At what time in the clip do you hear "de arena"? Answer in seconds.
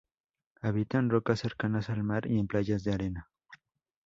2.83-3.29